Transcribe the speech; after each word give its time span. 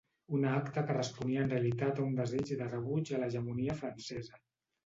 Una 0.35 0.53
acta 0.59 0.83
que 0.87 0.95
responia 0.97 1.43
en 1.43 1.51
realitat 1.51 2.01
a 2.01 2.05
un 2.07 2.17
desig 2.21 2.55
de 2.63 2.71
rebuig 2.73 3.15
a 3.19 3.23
l'hegemonia 3.25 3.81
francesa. 3.83 4.43